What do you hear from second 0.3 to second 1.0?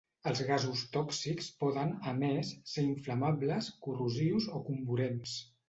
gasos